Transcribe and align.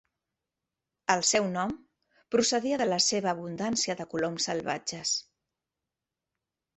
El 1.15 1.19
seu 1.31 1.49
nom 1.57 1.73
procedia 2.35 2.79
de 2.83 2.87
la 2.87 2.99
seva 3.07 3.29
abundància 3.33 3.97
de 3.99 4.07
coloms 4.15 4.49
salvatges. 4.49 5.13